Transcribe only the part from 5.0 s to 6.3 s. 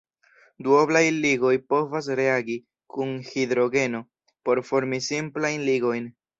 simplajn ligojn.